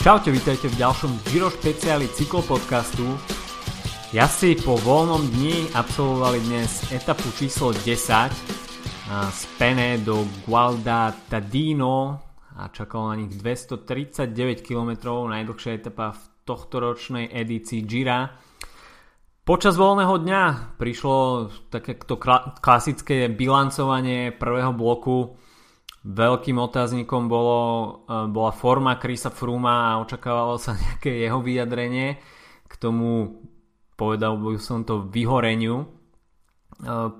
Čaute, 0.00 0.32
vítajte 0.32 0.72
v 0.72 0.80
ďalšom 0.80 1.12
Giro 1.28 1.52
špeciáli 1.52 2.08
cyklopodcastu. 2.08 3.04
Jazdci 4.16 4.56
po 4.64 4.80
voľnom 4.80 5.28
dni 5.28 5.76
absolvovali 5.76 6.40
dnes 6.40 6.88
etapu 6.88 7.28
číslo 7.36 7.76
10 7.76 8.32
z 9.28 9.40
Pene 9.60 10.00
do 10.00 10.24
Gualda 10.48 11.12
Tadino 11.28 12.16
a 12.56 12.72
čakalo 12.72 13.12
na 13.12 13.20
nich 13.20 13.36
239 13.36 14.64
km, 14.64 15.20
najdlhšia 15.28 15.76
etapa 15.76 16.16
v 16.16 16.22
tohtoročnej 16.48 17.28
edícii 17.36 17.84
Gira. 17.84 18.40
Počas 19.44 19.76
voľného 19.76 20.16
dňa 20.16 20.42
prišlo 20.80 21.16
takéto 21.68 22.16
klasické 22.64 23.28
bilancovanie 23.28 24.32
prvého 24.32 24.72
bloku 24.72 25.36
Veľkým 26.00 26.56
otáznikom 26.56 27.28
bolo, 27.28 27.60
e, 28.08 28.24
bola 28.32 28.52
forma 28.56 28.96
Krisa 28.96 29.28
Fruma 29.28 29.92
a 29.92 30.00
očakávalo 30.00 30.56
sa 30.56 30.72
nejaké 30.80 31.12
jeho 31.12 31.44
vyjadrenie 31.44 32.16
k 32.64 32.72
tomu, 32.80 33.44
povedal 34.00 34.40
by 34.40 34.56
som 34.56 34.88
to, 34.88 35.04
vyhoreniu 35.04 35.84
e, 35.84 35.86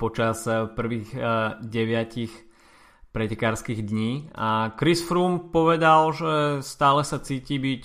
počas 0.00 0.48
e, 0.48 0.64
prvých 0.72 1.12
deviatich 1.60 2.32
pretekárskych 3.12 3.84
dní. 3.84 4.32
A 4.32 4.72
Chris 4.80 5.04
Froome 5.04 5.52
povedal, 5.52 6.16
že 6.16 6.32
stále 6.64 7.04
sa 7.04 7.20
cíti 7.20 7.60
byť 7.60 7.82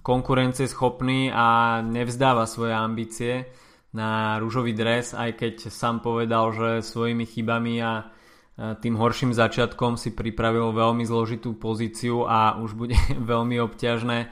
konkurencieschopný 0.00 1.34
a 1.34 1.80
nevzdáva 1.82 2.46
svoje 2.46 2.72
ambície 2.72 3.50
na 3.90 4.38
rúžový 4.38 4.72
dres, 4.72 5.12
aj 5.12 5.34
keď 5.34 5.54
sám 5.68 6.00
povedal, 6.00 6.54
že 6.54 6.86
svojimi 6.86 7.26
chybami 7.26 7.82
a 7.82 8.15
tým 8.56 8.96
horším 8.96 9.36
začiatkom 9.36 10.00
si 10.00 10.16
pripravil 10.16 10.72
veľmi 10.72 11.04
zložitú 11.04 11.52
pozíciu 11.60 12.24
a 12.24 12.56
už 12.56 12.72
bude 12.72 12.96
veľmi 13.32 13.60
obťažné 13.60 14.18
e, 14.24 14.28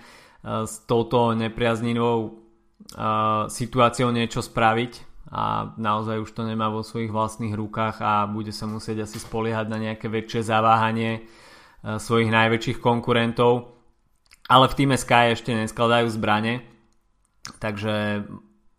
s 0.64 0.80
touto 0.88 1.36
nepriaznivou 1.36 2.18
e, 2.24 2.30
situáciou 3.52 4.08
niečo 4.08 4.40
spraviť 4.40 5.12
a 5.28 5.76
naozaj 5.76 6.24
už 6.24 6.30
to 6.32 6.42
nemá 6.48 6.72
vo 6.72 6.80
svojich 6.80 7.12
vlastných 7.12 7.52
rukách 7.52 8.00
a 8.00 8.24
bude 8.24 8.54
sa 8.54 8.64
musieť 8.64 9.04
asi 9.04 9.20
spoliehať 9.20 9.66
na 9.68 9.76
nejaké 9.76 10.08
väčšie 10.08 10.40
zaváhanie 10.40 11.20
e, 11.20 12.00
svojich 12.00 12.32
najväčších 12.32 12.80
konkurentov. 12.80 13.76
Ale 14.48 14.68
v 14.68 14.76
týme 14.76 14.96
Sky 14.96 15.32
ešte 15.36 15.56
neskladajú 15.56 16.08
zbrane, 16.12 16.64
takže 17.60 18.24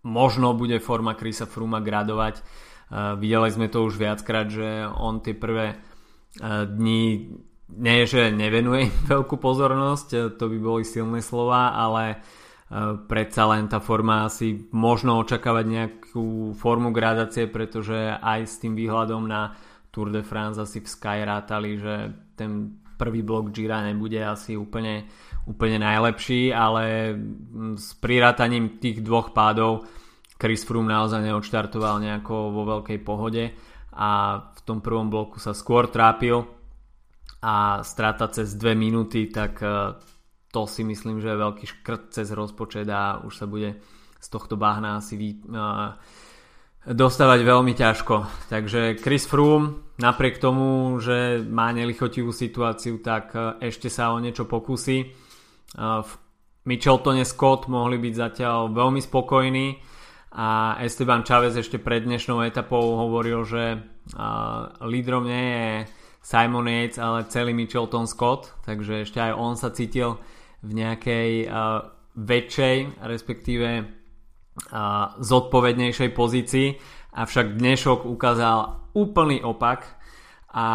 možno 0.05 0.53
bude 0.53 0.77
forma 0.77 1.17
Krisa 1.17 1.49
Fruma 1.49 1.81
gradovať 1.81 2.41
Videli 2.93 3.49
sme 3.49 3.67
to 3.67 3.85
už 3.85 3.97
viackrát, 3.97 4.45
že 4.49 4.85
on 4.85 5.23
tie 5.23 5.33
prvé 5.33 5.79
dni 6.41 7.33
nie, 7.65 8.05
že 8.05 8.29
nevenuje 8.29 8.93
veľkú 9.11 9.41
pozornosť, 9.41 10.37
to 10.37 10.43
by 10.45 10.57
boli 10.61 10.83
silné 10.85 11.19
slova, 11.25 11.73
ale 11.73 12.21
predsa 13.05 13.45
len 13.45 13.69
tá 13.69 13.77
forma 13.77 14.25
asi 14.25 14.69
možno 14.73 15.21
očakávať 15.21 15.65
nejakú 15.65 16.57
formu 16.57 16.89
gradácie, 16.89 17.45
pretože 17.45 18.17
aj 18.17 18.39
s 18.45 18.55
tým 18.57 18.73
výhľadom 18.73 19.25
na 19.29 19.53
Tour 19.93 20.11
de 20.11 20.25
France 20.25 20.59
asi 20.59 20.81
v 20.81 20.89
Sky 20.89 21.23
rátali, 21.23 21.77
že 21.77 21.95
ten 22.35 22.83
prvý 22.99 23.21
blok 23.21 23.53
Gira 23.53 23.85
nebude 23.85 24.19
asi 24.19 24.57
úplne, 24.57 25.07
úplne 25.45 25.79
najlepší, 25.79 26.51
ale 26.51 27.15
s 27.77 27.95
prirátaním 27.95 28.81
tých 28.81 28.99
dvoch 29.05 29.31
pádov 29.31 29.87
Chris 30.35 30.67
Froome 30.67 30.91
naozaj 30.91 31.23
neodštartoval 31.23 32.03
nejako 32.03 32.51
vo 32.51 32.63
veľkej 32.77 32.99
pohode 33.01 33.55
a 33.95 34.09
v 34.51 34.59
tom 34.67 34.83
prvom 34.83 35.07
bloku 35.07 35.39
sa 35.39 35.55
skôr 35.55 35.87
trápil 35.87 36.43
a 37.39 37.85
strata 37.87 38.27
cez 38.27 38.57
2 38.59 38.75
minúty, 38.75 39.31
tak 39.31 39.63
e, 39.63 39.95
to 40.51 40.67
si 40.67 40.83
myslím, 40.83 41.23
že 41.23 41.31
je 41.31 41.43
veľký 41.43 41.65
škrt 41.67 42.03
cez 42.11 42.27
rozpočet 42.35 42.87
a 42.91 43.23
už 43.23 43.33
sa 43.35 43.47
bude 43.47 43.79
z 44.19 44.27
tohto 44.27 44.57
bahna 44.57 44.97
asi 44.97 45.13
vy, 45.19 45.29
uh, 45.53 45.93
dostávať 46.89 47.45
veľmi 47.45 47.77
ťažko. 47.77 48.47
Takže 48.49 48.97
Chris 48.97 49.29
Froome 49.29 49.93
napriek 50.01 50.41
tomu, 50.41 50.97
že 50.97 51.45
má 51.45 51.69
nelichotivú 51.69 52.33
situáciu, 52.33 53.05
tak 53.05 53.37
uh, 53.37 53.61
ešte 53.61 53.91
sa 53.91 54.15
o 54.15 54.17
niečo 54.17 54.49
pokusí. 54.49 54.97
V 55.75 56.11
Micheltone 56.65 57.27
Scott 57.27 57.67
mohli 57.67 57.99
byť 57.99 58.13
zatiaľ 58.15 58.71
veľmi 58.71 59.03
spokojní 59.03 59.67
a 60.35 60.75
Esteban 60.83 61.23
Chavez 61.23 61.55
ešte 61.55 61.79
pred 61.79 62.03
dnešnou 62.03 62.43
etapou 62.43 62.99
hovoril, 62.99 63.47
že 63.47 63.79
lídrom 64.83 65.31
nie 65.31 65.47
je 65.47 65.69
Simon 66.19 66.67
Yates, 66.67 66.99
ale 66.99 67.29
celý 67.31 67.55
Mitchelton 67.55 68.03
Scott, 68.03 68.51
takže 68.67 69.07
ešte 69.07 69.23
aj 69.23 69.31
on 69.31 69.55
sa 69.55 69.71
cítil 69.71 70.19
v 70.65 70.71
nejakej 70.75 71.45
uh, 71.45 71.87
väčšej, 72.17 73.05
respektíve 73.05 73.69
uh, 73.79 73.85
zodpovednejšej 75.21 76.09
pozícii, 76.17 76.67
avšak 77.13 77.61
dnešok 77.61 78.09
ukázal 78.09 78.89
úplný 78.97 79.45
opak 79.45 79.85
a 80.51 80.65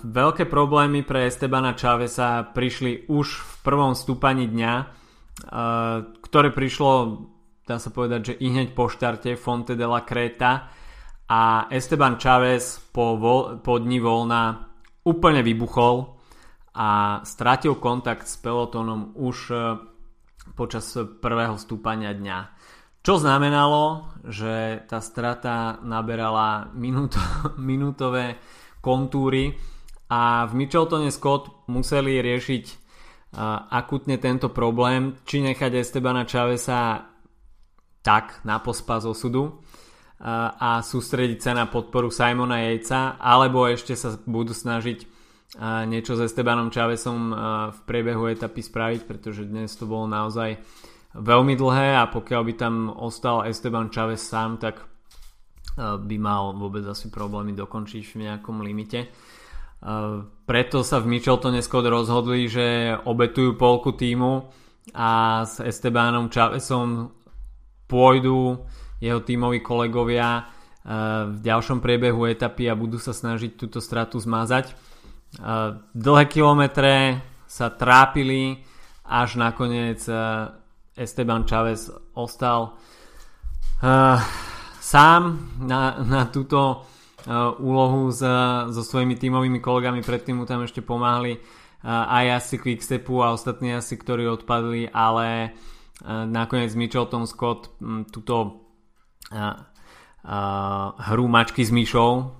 veľké 0.00 0.46
problémy 0.46 1.02
pre 1.02 1.26
Estebana 1.26 1.74
Chavesa 1.74 2.46
prišli 2.54 3.10
už 3.10 3.26
v 3.34 3.52
prvom 3.66 3.92
stúpaní 3.98 4.46
dňa, 4.46 4.74
uh, 4.78 4.86
ktoré 6.22 6.54
prišlo 6.54 6.92
dá 7.70 7.78
sa 7.78 7.94
povedať, 7.94 8.34
že 8.34 8.38
i 8.42 8.50
hneď 8.50 8.74
po 8.74 8.90
štarte 8.90 9.38
Fonte 9.38 9.78
de 9.78 9.86
la 9.86 10.02
Creta 10.02 10.66
a 11.30 11.70
Esteban 11.70 12.18
Chávez 12.18 12.82
po, 12.90 13.14
vo, 13.14 13.62
po 13.62 13.78
dni 13.78 14.02
voľna 14.02 14.66
úplne 15.06 15.46
vybuchol 15.46 16.18
a 16.74 17.22
strátil 17.22 17.78
kontakt 17.78 18.26
s 18.26 18.34
pelotónom 18.42 19.14
už 19.14 19.36
e, 19.50 19.56
počas 20.58 20.90
prvého 21.22 21.54
stúpania 21.54 22.10
dňa. 22.10 22.38
Čo 23.06 23.22
znamenalo, 23.22 24.10
že 24.26 24.82
tá 24.90 24.98
strata 24.98 25.78
naberala 25.86 26.74
minúto, 26.74 27.22
minútové 27.54 28.42
kontúry 28.82 29.54
a 30.10 30.50
v 30.50 30.52
Micheltone 30.58 31.14
Scott 31.14 31.70
museli 31.70 32.18
riešiť 32.18 32.64
uh, 32.66 33.70
akutne 33.70 34.18
tento 34.18 34.50
problém, 34.50 35.14
či 35.22 35.38
nechať 35.38 35.78
Estebana 35.78 36.26
Chavesa 36.26 37.09
tak 38.00 38.40
na 38.48 38.58
pospas 38.60 39.04
osudu 39.04 39.60
a 40.60 40.84
sústrediť 40.84 41.40
sa 41.40 41.52
na 41.56 41.64
podporu 41.64 42.12
Simona 42.12 42.68
Jejca 42.68 43.16
alebo 43.16 43.64
ešte 43.64 43.96
sa 43.96 44.16
budú 44.20 44.52
snažiť 44.52 45.08
niečo 45.88 46.14
s 46.14 46.30
Estebanom 46.30 46.68
Chavesom 46.68 47.34
v 47.72 47.78
priebehu 47.88 48.28
etapy 48.28 48.60
spraviť, 48.62 49.00
pretože 49.08 49.48
dnes 49.48 49.72
to 49.74 49.88
bolo 49.88 50.06
naozaj 50.06 50.60
veľmi 51.16 51.58
dlhé 51.58 51.98
a 51.98 52.06
pokiaľ 52.06 52.42
by 52.46 52.54
tam 52.54 52.74
ostal 52.92 53.48
Esteban 53.48 53.90
Chavez 53.90 54.22
sám, 54.22 54.62
tak 54.62 54.78
by 55.80 56.16
mal 56.20 56.52
vôbec 56.54 56.84
asi 56.84 57.08
problémy 57.08 57.56
dokončiť 57.56 58.02
v 58.04 58.20
nejakom 58.28 58.60
limite. 58.60 59.08
Preto 60.44 60.84
sa 60.84 61.00
v 61.00 61.10
Micheltone 61.16 61.64
Scott 61.64 61.88
rozhodli, 61.88 62.44
že 62.44 62.92
obetujú 62.92 63.56
polku 63.56 63.96
týmu 63.96 64.52
a 64.92 65.42
s 65.48 65.64
Estebanom 65.64 66.28
Chavesom 66.28 67.19
pôjdu 67.90 68.62
jeho 69.02 69.20
tímoví 69.24 69.58
kolegovia 69.64 70.28
e, 70.38 70.42
v 71.34 71.38
ďalšom 71.42 71.82
priebehu 71.82 72.28
etapy 72.30 72.68
a 72.70 72.78
budú 72.78 73.00
sa 73.00 73.16
snažiť 73.16 73.56
túto 73.58 73.82
stratu 73.82 74.20
zmazať. 74.22 74.70
E, 74.70 74.74
dlhé 75.96 76.24
kilometre 76.30 77.18
sa 77.50 77.72
trápili, 77.72 78.62
až 79.10 79.40
nakoniec 79.40 79.98
e, 80.06 80.14
Esteban 80.94 81.48
Chávez 81.48 81.90
ostal 82.14 82.78
sám 84.84 85.22
na, 85.56 85.96
na 86.04 86.28
túto 86.28 86.84
úlohu 87.64 88.12
s, 88.12 88.20
so 88.68 88.82
svojimi 88.84 89.16
tímovými 89.16 89.56
kolegami, 89.56 90.04
predtým 90.04 90.36
mu 90.36 90.44
tam 90.44 90.68
ešte 90.68 90.84
pomáhali 90.84 91.40
aj 91.88 92.44
asi 92.44 92.60
Quickstepu 92.60 93.24
a 93.24 93.32
ostatní 93.32 93.72
asi, 93.72 93.96
ktorí 93.96 94.28
odpadli, 94.28 94.92
ale 94.92 95.56
nakoniec 96.06 96.72
Tom 97.10 97.24
Scott 97.26 97.76
túto 98.12 98.66
hru 101.00 101.26
mačky 101.28 101.64
s 101.64 101.72
myšou 101.72 102.32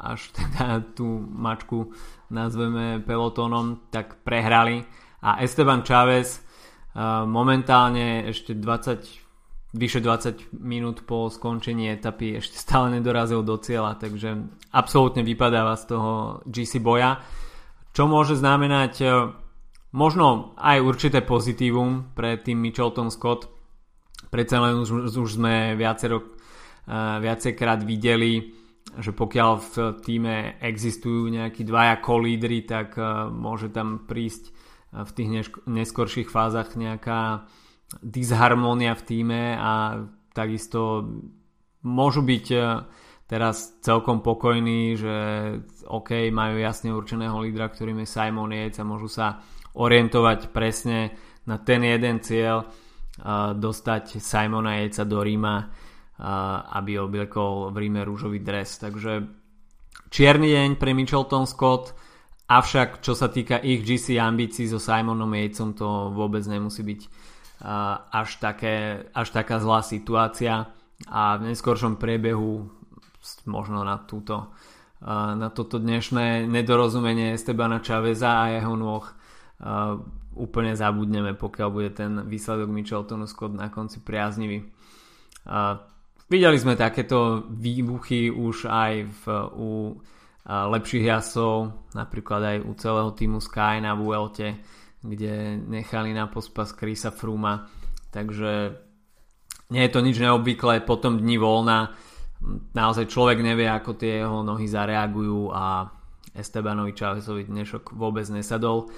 až 0.00 0.32
teda 0.32 0.80
tú 0.96 1.20
mačku 1.20 1.92
nazveme 2.32 3.04
pelotónom, 3.04 3.92
tak 3.92 4.24
prehrali 4.24 4.84
a 5.20 5.42
Esteban 5.44 5.84
Chávez 5.84 6.40
momentálne 7.28 8.24
ešte 8.32 8.56
20 8.56 9.28
vyše 9.70 10.02
20 10.02 10.50
minút 10.58 11.06
po 11.06 11.30
skončení 11.30 11.94
etapy 11.94 12.42
ešte 12.42 12.58
stále 12.58 12.90
nedorazil 12.90 13.46
do 13.46 13.54
cieľa, 13.54 13.94
takže 14.02 14.34
absolútne 14.74 15.22
vypadáva 15.22 15.78
z 15.78 15.94
toho 15.94 16.42
GC 16.42 16.82
boja. 16.82 17.22
Čo 17.94 18.10
môže 18.10 18.34
znamenať 18.34 18.92
možno 19.94 20.54
aj 20.58 20.78
určité 20.82 21.22
pozitívum 21.22 22.14
pre 22.14 22.38
tým 22.38 22.58
Michelton 22.58 23.10
Scott. 23.10 23.50
Predsa 24.30 24.62
len 24.62 24.82
už, 24.82 25.10
už 25.10 25.30
sme 25.38 25.74
viacero, 25.74 26.22
uh, 26.22 27.18
viacekrát 27.18 27.82
videli, 27.82 28.54
že 28.98 29.14
pokiaľ 29.14 29.50
v 29.58 29.74
týme 30.02 30.36
existujú 30.62 31.30
nejakí 31.30 31.62
dvaja 31.66 31.98
kolídry, 31.98 32.62
tak 32.66 32.94
uh, 32.98 33.30
môže 33.30 33.70
tam 33.70 34.06
prísť 34.06 34.54
v 34.90 35.10
tých 35.14 35.54
neskorších 35.70 36.26
fázach 36.26 36.74
nejaká 36.74 37.46
disharmónia 38.02 38.98
v 38.98 39.06
týme 39.06 39.42
a 39.54 40.02
takisto 40.34 41.06
môžu 41.86 42.26
byť 42.26 42.46
teraz 43.30 43.78
celkom 43.86 44.18
pokojní, 44.26 44.98
že 44.98 45.16
OK, 45.86 46.34
majú 46.34 46.58
jasne 46.58 46.90
určeného 46.90 47.38
lídra, 47.38 47.70
ktorým 47.70 48.02
je 48.02 48.10
Simon 48.10 48.50
Yates 48.50 48.82
a 48.82 48.84
môžu 48.86 49.06
sa 49.06 49.38
orientovať 49.76 50.50
presne 50.50 51.14
na 51.46 51.58
ten 51.60 51.82
jeden 51.86 52.22
cieľ 52.22 52.66
dostať 53.56 54.18
Simona 54.22 54.80
Yatesa 54.80 55.04
do 55.04 55.20
Ríma 55.20 55.68
aby 56.76 57.00
obliekol 57.00 57.72
v 57.72 57.76
Ríme 57.88 58.04
rúžový 58.04 58.44
dres. 58.44 58.76
Takže 58.76 59.24
čierny 60.12 60.52
deň 60.52 60.70
pre 60.76 60.92
Michelton 60.92 61.48
Scott 61.48 61.96
avšak 62.50 63.00
čo 63.00 63.16
sa 63.16 63.32
týka 63.32 63.62
ich 63.62 63.86
GC 63.86 64.20
ambícií 64.20 64.68
so 64.68 64.76
Simonom 64.82 65.32
Yatesom 65.32 65.72
to 65.72 66.12
vôbec 66.12 66.44
nemusí 66.44 66.82
byť 66.84 67.00
až, 68.10 68.30
také, 68.42 69.06
až 69.14 69.28
taká 69.30 69.60
zlá 69.62 69.80
situácia. 69.80 70.68
A 71.08 71.40
v 71.40 71.52
neskôršom 71.52 71.96
priebehu 71.96 72.68
možno 73.48 73.80
na 73.80 73.96
túto 74.04 74.52
na 75.08 75.48
toto 75.48 75.80
dnešné 75.80 76.44
nedorozumenie 76.44 77.32
Estebana 77.32 77.80
Chaveza 77.80 78.44
a 78.44 78.52
jeho 78.52 78.76
nôh 78.76 79.00
úplne 80.36 80.72
zabudneme, 80.72 81.36
pokiaľ 81.36 81.68
bude 81.68 81.90
ten 81.92 82.24
výsledok 82.24 82.72
Micheltonu 82.72 83.28
Scott 83.28 83.52
na 83.52 83.68
konci 83.68 84.00
priaznivý. 84.00 84.64
Videli 86.30 86.56
sme 86.56 86.78
takéto 86.78 87.44
výbuchy 87.50 88.30
už 88.30 88.70
aj 88.70 88.92
v, 89.04 89.24
u 89.58 89.70
lepších 90.48 91.04
jasov, 91.04 91.84
napríklad 91.92 92.40
aj 92.40 92.56
u 92.64 92.72
celého 92.78 93.10
týmu 93.12 93.38
Sky 93.42 93.82
na 93.82 93.92
Vuelte, 93.92 94.62
kde 95.04 95.60
nechali 95.60 96.16
na 96.16 96.30
pospas 96.30 96.72
Krisa 96.72 97.12
Fruma, 97.12 97.68
takže 98.14 98.80
nie 99.70 99.82
je 99.86 99.92
to 99.92 100.00
nič 100.00 100.16
neobvyklé, 100.18 100.82
potom 100.86 101.20
dni 101.20 101.36
voľna 101.36 101.94
naozaj 102.72 103.06
človek 103.06 103.44
nevie, 103.44 103.68
ako 103.68 104.00
tie 104.00 104.24
jeho 104.24 104.40
nohy 104.40 104.64
zareagujú 104.64 105.52
a 105.52 105.92
Estebanovi 106.32 106.94
Chavezovi 106.96 107.44
dnešok 107.44 107.92
vôbec 107.92 108.24
nesadol. 108.32 108.88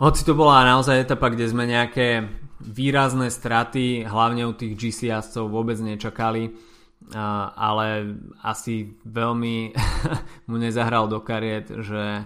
Hoci 0.00 0.24
to 0.24 0.32
bola 0.32 0.64
naozaj 0.64 1.04
etapa, 1.04 1.28
kde 1.28 1.44
sme 1.44 1.68
nejaké 1.68 2.24
výrazné 2.56 3.28
straty, 3.28 4.08
hlavne 4.08 4.48
u 4.48 4.56
tých 4.56 4.72
GC 4.72 5.12
vôbec 5.44 5.76
nečakali, 5.76 6.56
ale 7.52 8.16
asi 8.40 8.96
veľmi 9.04 9.76
mu 10.48 10.56
nezahral 10.56 11.04
do 11.04 11.20
kariet, 11.20 11.68
že 11.84 12.24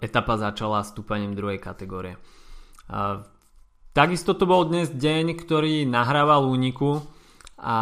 etapa 0.00 0.40
začala 0.40 0.80
stúpaním 0.88 1.36
druhej 1.36 1.60
kategórie. 1.60 2.16
Takisto 3.92 4.32
to 4.32 4.48
bol 4.48 4.64
dnes 4.64 4.88
deň, 4.88 5.36
ktorý 5.36 5.84
nahrával 5.84 6.48
úniku 6.48 7.04
a 7.60 7.76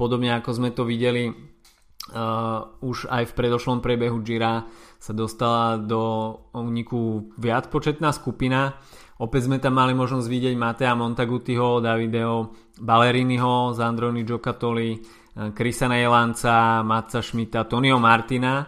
podobne 0.00 0.32
ako 0.40 0.50
sme 0.56 0.72
to 0.72 0.88
videli 0.88 1.51
uh, 2.12 2.78
už 2.84 3.08
aj 3.08 3.32
v 3.32 3.36
predošlom 3.36 3.80
priebehu 3.80 4.20
Jira 4.20 4.68
sa 5.00 5.12
dostala 5.16 5.80
do 5.80 6.36
úniku 6.54 7.32
viac 7.40 7.72
početná 7.72 8.12
skupina. 8.12 8.76
Opäť 9.18 9.50
sme 9.50 9.58
tam 9.58 9.80
mali 9.80 9.96
možnosť 9.96 10.28
vidieť 10.28 10.54
Matea 10.54 10.94
Montagutiho, 10.94 11.82
Davideo 11.82 12.54
Balleriniho, 12.78 13.72
Zandroni 13.72 14.22
Giocattoli, 14.26 14.98
Krisa 15.32 15.88
Nejlanca, 15.88 16.84
Matca 16.84 17.24
Schmidta, 17.24 17.64
Tonio 17.64 17.96
Martina 17.96 18.66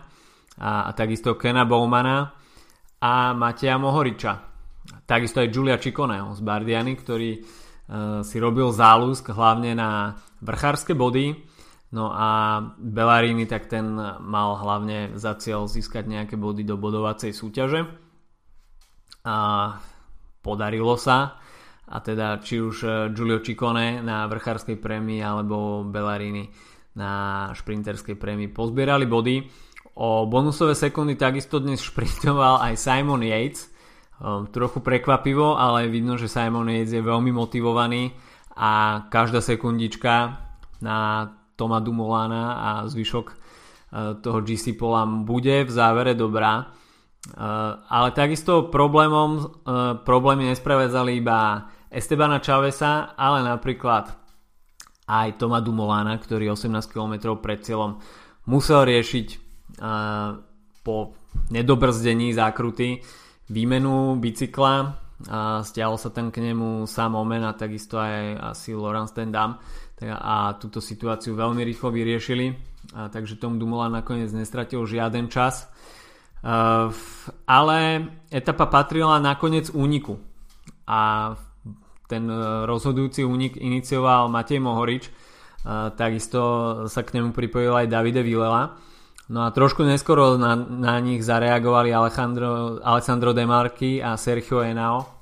a, 0.58 0.88
a 0.88 0.91
takisto 0.96 1.37
Kena 1.37 1.69
Bowmana 1.69 2.32
a 3.02 3.35
Mateja 3.37 3.76
Mohoriča. 3.76 4.32
Takisto 5.05 5.44
aj 5.44 5.52
Giulia 5.52 5.76
Cicconeho 5.76 6.32
z 6.32 6.41
Bardiany, 6.41 6.96
ktorý 6.96 7.31
uh, 7.41 8.25
si 8.25 8.37
robil 8.41 8.73
záľusk 8.73 9.35
hlavne 9.35 9.76
na 9.76 10.17
vrchárske 10.41 10.96
body. 10.96 11.54
No 11.94 12.11
a 12.11 12.58
Bellarini 12.75 13.46
tak 13.46 13.70
ten 13.70 13.94
mal 14.19 14.58
hlavne 14.58 15.14
za 15.14 15.38
cieľ 15.38 15.70
získať 15.70 16.11
nejaké 16.11 16.35
body 16.35 16.67
do 16.67 16.75
bodovacej 16.75 17.31
súťaže. 17.31 17.87
A 19.23 19.37
podarilo 20.43 20.99
sa. 20.99 21.38
A 21.85 22.00
teda 22.02 22.41
či 22.43 22.58
už 22.58 22.76
e, 22.82 22.88
Giulio 23.12 23.44
Ciccone 23.44 24.00
na 24.00 24.25
vrchárskej 24.26 24.81
prémii 24.81 25.20
alebo 25.20 25.85
Bellarini 25.85 26.49
na 26.96 27.52
šprinterskej 27.52 28.19
prémii 28.19 28.50
pozbierali 28.50 29.06
body. 29.06 29.37
O 30.00 30.26
bonusové 30.26 30.75
sekundy 30.75 31.14
takisto 31.14 31.62
dnes 31.62 31.85
šprintoval 31.85 32.58
aj 32.64 32.75
Simon 32.75 33.23
Yates, 33.23 33.70
Um, 34.23 34.46
trochu 34.46 34.79
prekvapivo, 34.79 35.58
ale 35.58 35.91
vidno, 35.91 36.14
že 36.14 36.31
Simon 36.31 36.70
Yates 36.70 36.94
je 36.94 37.02
veľmi 37.02 37.35
motivovaný 37.35 38.14
a 38.55 39.05
každá 39.11 39.43
sekundička 39.43 40.38
na 40.79 41.29
Toma 41.56 41.81
Dumolana 41.81 42.45
a 42.59 42.71
zvyšok 42.87 43.27
uh, 43.31 43.37
toho 44.21 44.39
GC 44.43 44.75
Pola 44.75 45.06
bude 45.06 45.65
v 45.65 45.71
závere 45.71 46.15
dobrá. 46.15 46.71
Uh, 47.25 47.81
ale 47.89 48.12
takisto 48.12 48.69
problémom, 48.69 49.31
uh, 49.39 49.47
problémy 50.05 50.53
nesprevádzali 50.53 51.19
iba 51.19 51.71
Estebana 51.89 52.43
Chavesa, 52.43 53.17
ale 53.17 53.47
napríklad 53.47 54.12
aj 55.06 55.39
Toma 55.39 55.62
Dumolana, 55.62 56.17
ktorý 56.19 56.53
18 56.53 56.75
km 56.91 57.37
pred 57.39 57.62
cieľom 57.62 58.01
musel 58.49 58.85
riešiť 58.85 59.45
po 60.85 60.97
nedobrzdení 61.51 62.31
zákruty 62.31 63.03
výmenu 63.51 64.17
bicykla 64.21 65.04
a 65.29 65.65
stiahol 65.65 65.97
sa 65.97 66.12
tam 66.12 66.29
k 66.29 66.44
nemu 66.44 66.85
Sam 66.85 67.17
Omen 67.17 67.49
a 67.49 67.56
takisto 67.56 67.97
aj 67.97 68.53
asi 68.53 68.76
Laurent 68.76 69.09
Stendam 69.09 69.56
a 70.05 70.53
túto 70.61 70.85
situáciu 70.85 71.32
veľmi 71.32 71.65
rýchlo 71.65 71.88
vyriešili. 71.88 72.53
A 72.93 73.09
takže 73.09 73.41
Tom 73.41 73.56
Dumoulin 73.56 73.94
nakoniec 73.94 74.29
nestratil 74.37 74.85
žiaden 74.85 75.32
čas. 75.32 75.65
Uh, 76.44 76.93
ale 77.49 78.11
etapa 78.29 78.69
patrila 78.69 79.17
nakoniec 79.17 79.73
úniku. 79.73 80.21
A 80.85 81.32
ten 82.05 82.29
rozhodujúci 82.69 83.25
únik 83.25 83.56
inicioval 83.56 84.29
Matej 84.29 84.61
Mohorič. 84.61 85.09
Uh, 85.65 85.88
takisto 85.97 86.41
sa 86.93 87.01
k 87.01 87.17
nemu 87.17 87.32
pripojil 87.32 87.72
aj 87.72 87.89
Davide 87.89 88.20
Vilela. 88.20 88.77
No 89.32 89.48
a 89.48 89.48
trošku 89.56 89.89
neskoro 89.89 90.37
na, 90.37 90.53
na 90.60 91.01
nich 91.01 91.25
zareagovali 91.25 91.89
Alejandro, 91.89 92.77
Alessandro 92.84 93.32
De 93.32 93.48
Marchi 93.48 94.05
a 94.05 94.20
Sergio 94.20 94.60
Henao, 94.60 95.14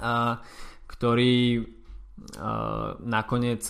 a, 0.00 0.40
ktorí 0.86 1.64
a, 2.38 2.96
nakoniec 3.02 3.62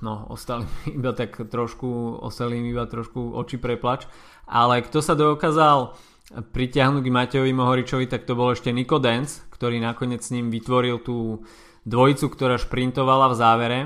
no, 0.00 0.14
ostali 0.28 0.66
iba 0.98 1.12
tak 1.12 1.36
trošku, 1.48 2.20
ostali 2.20 2.60
iba 2.60 2.84
trošku 2.84 3.36
oči 3.36 3.56
preplač. 3.60 4.04
Ale 4.46 4.84
kto 4.84 5.02
sa 5.02 5.18
dokázal 5.18 5.98
pritiahnuť 6.30 7.02
k 7.06 7.14
Matejovi 7.14 7.52
Mohoričovi, 7.54 8.06
tak 8.10 8.26
to 8.26 8.34
bol 8.34 8.50
ešte 8.50 8.74
Nico 8.74 8.98
Dance, 8.98 9.46
ktorý 9.54 9.78
nakoniec 9.78 10.26
s 10.26 10.34
ním 10.34 10.50
vytvoril 10.50 10.98
tú 11.02 11.46
dvojicu, 11.86 12.26
ktorá 12.30 12.58
šprintovala 12.58 13.30
v 13.30 13.38
závere. 13.38 13.80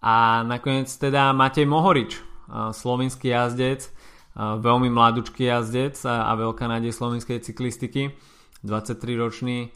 A 0.00 0.44
nakoniec 0.44 0.88
teda 0.88 1.32
Matej 1.36 1.68
Mohorič, 1.68 2.20
slovinský 2.72 3.32
jazdec, 3.32 3.88
veľmi 4.36 4.88
mladúčky 4.88 5.48
jazdec 5.48 5.96
a, 6.04 6.32
veľká 6.32 6.64
nádej 6.68 6.92
slovenskej 6.96 7.44
cyklistiky 7.44 8.16
23-ročný 8.64 9.72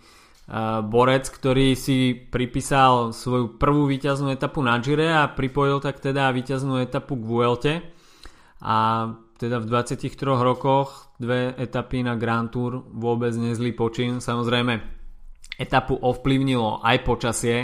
borec, 0.85 1.25
ktorý 1.33 1.73
si 1.73 2.13
pripísal 2.13 3.17
svoju 3.17 3.57
prvú 3.57 3.89
víťaznú 3.89 4.29
etapu 4.29 4.61
na 4.61 4.77
Gire 4.79 5.09
a 5.09 5.33
pripojil 5.33 5.81
tak 5.81 6.05
teda 6.05 6.29
víťaznú 6.33 6.81
etapu 6.85 7.17
k 7.17 7.25
Vuelte. 7.25 7.75
A 8.61 9.09
teda 9.41 9.61
v 9.61 9.67
23 9.67 10.15
rokoch 10.25 11.13
dve 11.17 11.57
etapy 11.57 12.05
na 12.05 12.15
Grand 12.15 12.53
Tour 12.53 12.85
vôbec 12.93 13.33
nezlý 13.33 13.73
počin. 13.73 14.21
Samozrejme 14.21 14.81
etapu 15.57 15.97
ovplyvnilo 15.97 16.85
aj 16.85 16.97
počasie 17.05 17.59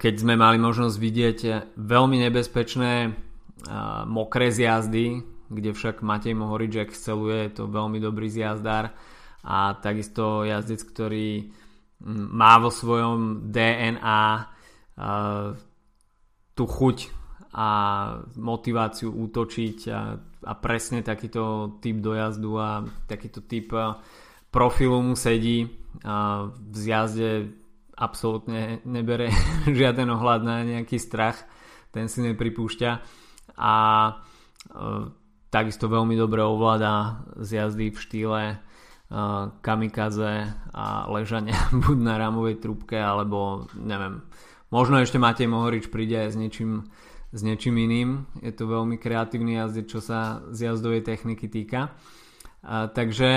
keď 0.00 0.14
sme 0.16 0.40
mali 0.40 0.56
možnosť 0.56 0.96
vidieť 0.96 1.38
veľmi 1.76 2.16
nebezpečné 2.16 3.12
mokré 4.08 4.48
zjazdy 4.48 5.34
kde 5.54 5.76
však 5.76 6.00
Matej 6.00 6.34
Mohorič 6.34 6.88
exceluje, 6.88 7.46
je 7.46 7.52
to 7.62 7.64
veľmi 7.68 8.00
dobrý 8.00 8.32
zjazdár 8.32 8.90
a 9.44 9.76
takisto 9.76 10.42
jazdec, 10.42 10.80
ktorý 10.88 11.52
mm, 12.00 12.26
má 12.32 12.56
vo 12.58 12.72
svojom 12.72 13.52
DNA 13.52 14.24
uh, 14.40 15.52
tú 16.56 16.64
chuť 16.64 16.98
a 17.54 17.68
motiváciu 18.34 19.14
útočiť 19.14 19.78
a, 19.92 20.18
a 20.18 20.52
presne 20.58 21.06
takýto 21.06 21.76
typ 21.78 22.02
dojazdu 22.02 22.50
a 22.58 22.82
takýto 23.06 23.46
typ 23.46 23.70
profilu 24.50 24.98
mu 24.98 25.14
sedí 25.14 25.70
a 26.02 26.50
v 26.50 26.74
zjazde 26.74 27.54
absolútne 27.94 28.82
nebere 28.82 29.30
žiaden 29.78 30.10
ohľad 30.10 30.40
na 30.42 30.56
nejaký 30.66 30.98
strach 30.98 31.46
ten 31.94 32.10
si 32.10 32.26
nepripúšťa 32.26 32.90
a 33.54 33.74
Takisto 35.54 35.86
veľmi 35.86 36.18
dobre 36.18 36.42
ovláda 36.42 37.22
z 37.38 37.62
jazdy 37.62 37.94
v 37.94 37.98
štýle 38.02 38.42
kamikaze 39.62 40.50
a 40.74 41.06
ležania 41.06 41.58
buď 41.86 41.98
na 42.02 42.14
ramovej 42.18 42.58
trúbke 42.58 42.98
alebo 42.98 43.70
neviem, 43.78 44.24
možno 44.74 44.98
ešte 44.98 45.22
Matej 45.22 45.46
Mohorič 45.46 45.86
príde 45.88 46.26
s 46.26 46.34
niečím, 46.34 46.90
s 47.30 47.40
niečím 47.46 47.78
iným. 47.78 48.26
Je 48.42 48.50
to 48.50 48.66
veľmi 48.66 48.98
kreatívny 48.98 49.54
jazdec, 49.54 49.86
čo 49.86 50.00
sa 50.02 50.42
z 50.50 50.70
jazdovej 50.70 51.06
techniky 51.06 51.46
týka. 51.46 51.94
A, 52.64 52.90
takže 52.90 53.30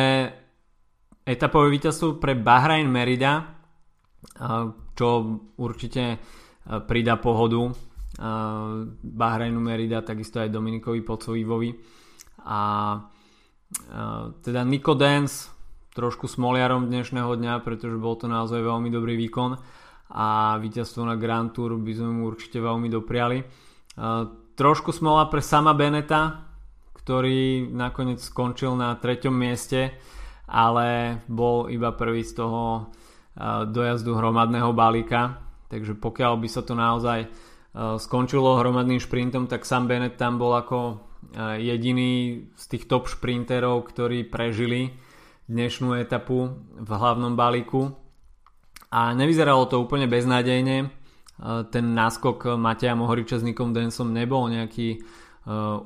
etapové 1.28 1.68
víťazstvo 1.78 2.18
pre 2.18 2.34
Bahrain 2.34 2.90
Merida, 2.90 3.34
a, 3.38 4.74
čo 4.98 5.08
určite 5.62 6.18
pridá 6.68 7.16
pohodu 7.16 7.72
Bahrainu 8.98 9.62
Merida, 9.62 10.02
takisto 10.02 10.42
aj 10.42 10.50
Dominikovi 10.50 11.06
Pocovivovi. 11.06 11.72
A 12.50 12.60
teda 14.42 14.62
Nico 14.64 14.98
Dance 14.98 15.57
trošku 15.98 16.30
smoliarom 16.30 16.94
dnešného 16.94 17.34
dňa, 17.34 17.66
pretože 17.66 17.98
bol 17.98 18.14
to 18.14 18.30
naozaj 18.30 18.62
veľmi 18.62 18.94
dobrý 18.94 19.18
výkon 19.18 19.58
a 20.14 20.62
víťazstvo 20.62 21.02
na 21.02 21.18
Grand 21.18 21.50
Tour 21.50 21.74
by 21.82 21.90
sme 21.98 22.22
mu 22.22 22.30
určite 22.30 22.62
veľmi 22.62 22.86
dopriali. 22.86 23.42
Trošku 24.54 24.94
smola 24.94 25.26
pre 25.26 25.42
sama 25.42 25.74
Beneta, 25.74 26.54
ktorý 27.02 27.74
nakoniec 27.74 28.22
skončil 28.22 28.78
na 28.78 28.94
treťom 28.94 29.34
mieste, 29.34 29.98
ale 30.46 31.18
bol 31.26 31.66
iba 31.74 31.90
prvý 31.98 32.22
z 32.22 32.46
toho 32.46 32.94
dojazdu 33.66 34.14
hromadného 34.14 34.70
balíka, 34.78 35.42
takže 35.66 35.98
pokiaľ 35.98 36.38
by 36.38 36.46
sa 36.46 36.62
to 36.62 36.78
naozaj 36.78 37.26
skončilo 37.98 38.62
hromadným 38.62 39.02
šprintom, 39.02 39.50
tak 39.50 39.66
sam 39.66 39.90
Bennett 39.90 40.22
tam 40.22 40.38
bol 40.38 40.54
ako 40.54 41.02
jediný 41.58 42.46
z 42.54 42.64
tých 42.70 42.86
top 42.86 43.10
šprinterov, 43.10 43.90
ktorí 43.90 44.30
prežili 44.30 45.07
dnešnú 45.48 45.96
etapu 45.96 46.60
v 46.76 46.90
hlavnom 46.92 47.40
balíku 47.40 47.96
a 48.92 49.16
nevyzeralo 49.16 49.68
to 49.68 49.80
úplne 49.80 50.08
beznádejne. 50.08 50.78
E, 50.84 50.88
ten 51.72 51.96
náskok 51.96 52.60
Mateja 52.60 52.96
Mohoriča 53.00 53.40
s 53.40 53.48
Nikom 53.48 53.72
Densom 53.72 54.12
nebol 54.12 54.52
nejaký 54.52 54.88
e, 54.96 55.00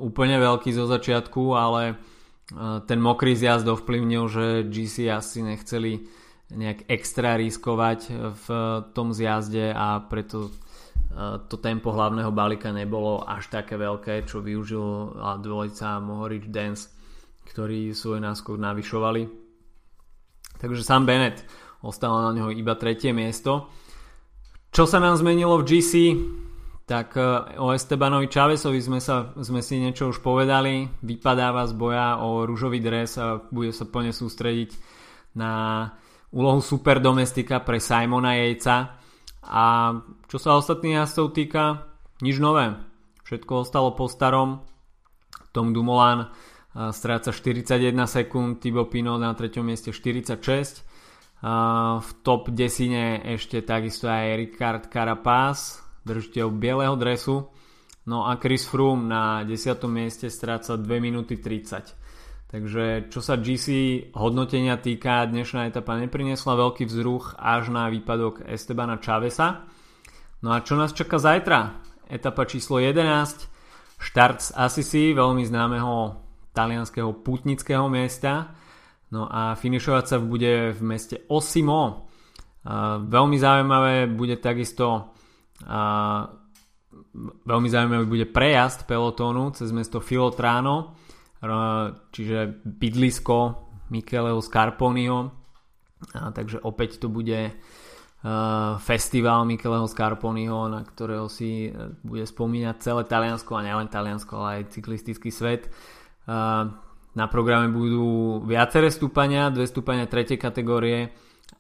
úplne 0.02 0.42
veľký 0.42 0.74
zo 0.74 0.90
začiatku, 0.90 1.54
ale 1.54 1.84
e, 1.90 1.96
ten 2.90 2.98
mokrý 2.98 3.38
zjazd 3.38 3.70
ovplyvnil, 3.70 4.26
že 4.30 4.46
GC 4.66 5.14
asi 5.14 5.46
nechceli 5.46 6.10
nejak 6.52 6.92
extra 6.92 7.40
riskovať 7.40 8.12
v 8.36 8.46
tom 8.92 9.16
zjazde 9.16 9.72
a 9.72 10.04
preto 10.04 10.52
to 11.48 11.56
tempo 11.64 11.96
hlavného 11.96 12.28
balíka 12.36 12.76
nebolo 12.76 13.24
až 13.24 13.48
také 13.48 13.80
veľké, 13.80 14.28
čo 14.28 14.44
využil 14.44 15.16
dvojica 15.40 16.04
Mohorič 16.04 16.52
Dance, 16.52 16.92
ktorí 17.48 17.96
svoj 17.96 18.20
náskok 18.20 18.60
navyšovali. 18.60 19.41
Takže 20.62 20.86
Sam 20.86 21.10
Bennett 21.10 21.42
ostalo 21.82 22.22
na 22.22 22.32
neho 22.38 22.54
iba 22.54 22.78
tretie 22.78 23.10
miesto. 23.10 23.74
Čo 24.70 24.86
sa 24.86 25.02
nám 25.02 25.18
zmenilo 25.18 25.58
v 25.58 25.66
GC? 25.66 25.92
Tak 26.86 27.18
e, 27.18 27.58
o 27.58 27.74
Estebanovi 27.74 28.30
Chavesovi 28.30 28.78
sme, 28.78 29.02
sa, 29.02 29.34
sme 29.42 29.66
si 29.66 29.82
niečo 29.82 30.14
už 30.14 30.22
povedali. 30.22 30.86
Vypadáva 31.02 31.66
z 31.66 31.74
boja 31.74 32.22
o 32.22 32.46
rúžový 32.46 32.78
dres 32.78 33.18
a 33.18 33.42
bude 33.50 33.74
sa 33.74 33.90
plne 33.90 34.14
sústrediť 34.14 34.78
na 35.34 35.88
úlohu 36.30 36.62
superdomestika 36.62 37.66
pre 37.66 37.82
Simona 37.82 38.38
Jejca. 38.38 39.02
A 39.42 39.98
čo 40.30 40.38
sa 40.38 40.62
ostatných 40.62 41.02
jazdcov 41.02 41.28
týka, 41.34 41.90
nič 42.22 42.38
nové. 42.38 42.78
Všetko 43.26 43.66
ostalo 43.66 43.98
po 43.98 44.06
starom. 44.06 44.62
Tom 45.52 45.76
Dumoulin 45.76 46.32
stráca 46.72 47.36
41 47.36 47.92
sekúnd, 48.08 48.64
Thibaut 48.64 48.88
Pinot 48.88 49.20
na 49.20 49.36
treťom 49.36 49.68
mieste 49.68 49.92
46 49.92 50.88
v 52.00 52.10
top 52.22 52.54
desine 52.54 53.18
ešte 53.26 53.66
takisto 53.66 54.06
aj 54.06 54.38
Ricard 54.38 54.84
Carapaz 54.94 55.82
držiteľ 56.06 56.48
bieleho 56.54 56.94
dresu 56.94 57.50
no 58.06 58.30
a 58.30 58.38
Chris 58.38 58.70
Froome 58.70 59.10
na 59.10 59.42
10. 59.42 59.58
mieste 59.90 60.30
stráca 60.30 60.78
2 60.78 60.86
minúty 61.02 61.42
30 61.42 61.98
takže 62.54 63.10
čo 63.10 63.20
sa 63.26 63.42
GC 63.42 63.68
hodnotenia 64.14 64.78
týka 64.78 65.26
dnešná 65.26 65.66
etapa 65.66 65.98
neprinesla 65.98 66.54
veľký 66.54 66.86
vzruch 66.86 67.34
až 67.42 67.74
na 67.74 67.90
výpadok 67.90 68.46
Estebana 68.46 69.02
Chavesa 69.02 69.66
no 70.46 70.54
a 70.54 70.62
čo 70.62 70.78
nás 70.78 70.94
čaká 70.94 71.18
zajtra? 71.18 71.82
etapa 72.06 72.46
číslo 72.46 72.78
11 72.78 73.50
štart 73.98 74.40
z 74.42 74.50
Assisi, 74.58 75.14
veľmi 75.14 75.42
známeho 75.42 76.22
talianského 76.52 77.12
putnického 77.24 77.88
miesta. 77.88 78.56
No 79.12 79.28
a 79.28 79.60
finišovať 79.60 80.06
sa 80.08 80.18
bude 80.24 80.72
v 80.72 80.82
meste 80.84 81.28
Osimo. 81.28 82.08
veľmi 83.08 83.38
zaujímavé 83.40 84.08
bude 84.08 84.40
takisto 84.40 85.12
veľmi 87.46 87.70
zaujímavý 87.70 88.06
bude 88.08 88.26
prejazd 88.32 88.88
pelotónu 88.88 89.52
cez 89.56 89.72
mesto 89.76 90.00
Filotrano, 90.00 90.96
čiže 92.12 92.64
bydlisko 92.64 93.38
Micheleho 93.92 94.40
Scarponiho. 94.40 95.20
A 96.18 96.34
takže 96.34 96.64
opäť 96.64 96.98
to 96.98 97.12
bude 97.12 97.54
festival 98.82 99.46
Micheleho 99.50 99.90
Scarponiho, 99.90 100.70
na 100.70 100.86
ktorého 100.86 101.26
si 101.26 101.74
e, 101.74 101.98
bude 102.06 102.22
spomínať 102.22 102.78
celé 102.78 103.02
Taliansko 103.10 103.58
a 103.58 103.66
nielen 103.66 103.90
Taliansko, 103.90 104.34
ale 104.38 104.50
aj 104.62 104.78
cyklistický 104.78 105.34
svet. 105.34 105.74
Na 107.12 107.26
programe 107.28 107.68
budú 107.74 108.40
viaceré 108.48 108.88
stúpania, 108.88 109.52
dve 109.52 109.68
stúpania 109.68 110.08
tretej 110.08 110.40
kategórie 110.40 111.12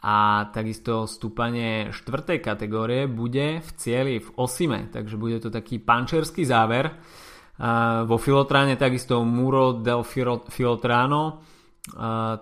a 0.01 0.47
takisto 0.55 1.05
stúpanie 1.05 1.91
štvrtej 1.91 2.39
kategórie 2.39 3.05
bude 3.11 3.59
v 3.59 3.69
cieli 3.75 4.23
v 4.23 4.29
Osime, 4.39 4.87
takže 4.87 5.19
bude 5.19 5.43
to 5.43 5.51
taký 5.51 5.77
pančerský 5.83 6.47
záver. 6.47 6.89
Vo 8.07 8.17
Filotráne 8.17 8.79
takisto 8.79 9.21
Muro 9.21 9.77
del 9.77 10.01
Filotrano, 10.49 11.43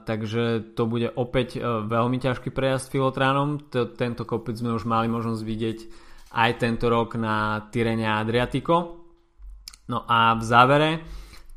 takže 0.07 0.75
to 0.75 0.83
bude 0.87 1.11
opäť 1.15 1.59
e, 1.59 1.63
veľmi 1.63 2.19
ťažký 2.19 2.51
prejazd 2.51 2.91
Filotránom. 2.91 3.71
Tento 3.71 4.23
kopec 4.23 4.55
sme 4.59 4.75
už 4.75 4.83
mali 4.83 5.07
možnosť 5.07 5.41
vidieť 5.43 5.79
aj 6.35 6.51
tento 6.59 6.91
rok 6.91 7.15
na 7.15 7.67
Tyrene 7.71 8.07
Adriatico. 8.07 8.99
No 9.91 10.03
a 10.07 10.35
v 10.35 10.43
závere 10.43 10.91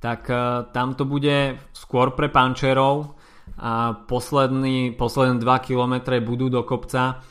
tak 0.02 0.26
uh, 0.26 0.66
tam 0.74 0.98
to 0.98 1.06
bude 1.06 1.62
skôr 1.70 2.10
pre 2.18 2.26
pančerov 2.26 3.14
a 3.62 3.94
posledný, 3.94 4.98
posledné 4.98 5.38
2 5.38 5.66
km 5.66 5.94
budú 6.18 6.50
do 6.50 6.66
kopca 6.66 7.22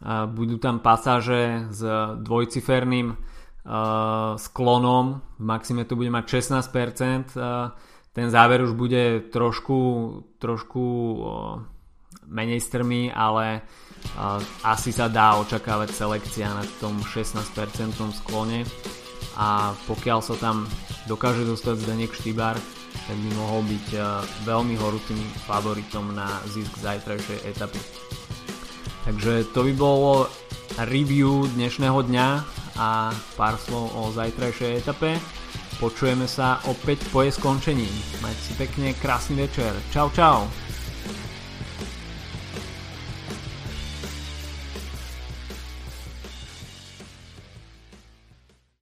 a 0.00 0.24
budú 0.24 0.56
tam 0.62 0.78
pasáže 0.78 1.68
s 1.74 1.82
dvojciferným 2.22 3.12
uh, 3.12 3.18
sklonom. 4.38 5.20
V 5.36 5.44
maxime 5.44 5.82
to 5.84 5.98
bude 5.98 6.08
mať 6.08 6.24
16% 6.40 7.34
uh, 7.34 7.74
ten 8.12 8.26
záver 8.30 8.62
už 8.62 8.74
bude 8.74 9.30
trošku 9.30 9.78
trošku 10.42 10.84
menej 12.26 12.58
strmý 12.58 13.10
ale 13.14 13.62
asi 14.64 14.90
sa 14.90 15.06
dá 15.12 15.36
očakávať 15.38 15.92
selekcia 15.92 16.48
na 16.50 16.64
tom 16.80 16.98
16% 17.04 17.38
sklone 18.24 18.64
a 19.40 19.72
pokiaľ 19.88 20.20
sa 20.20 20.36
tam 20.36 20.68
dokáže 21.08 21.48
dostať 21.48 21.88
Zdenek 21.88 22.12
Štýbar, 22.12 22.60
tak 23.08 23.16
by 23.16 23.30
mohol 23.40 23.64
byť 23.64 23.86
uh, 23.96 24.20
veľmi 24.44 24.76
horúcim 24.76 25.16
favoritom 25.48 26.12
na 26.12 26.28
zisk 26.52 26.76
zajtrajšej 26.84 27.48
etapy. 27.48 27.80
Takže 29.08 29.48
to 29.56 29.64
by 29.64 29.72
bolo 29.72 30.28
review 30.86 31.48
dnešného 31.56 32.04
dňa 32.04 32.28
a 32.76 33.16
pár 33.34 33.56
slov 33.56 33.96
o 33.96 34.12
zajtrajšej 34.12 34.84
etape. 34.84 35.16
Počujeme 35.80 36.28
sa 36.28 36.60
opäť 36.68 37.08
po 37.08 37.24
jej 37.24 37.32
skončení. 37.32 37.88
Majte 38.20 38.42
si 38.44 38.52
pekne 38.60 38.92
krásny 38.92 39.48
večer. 39.48 39.72
Čau 39.88 40.12
čau. 40.12 40.44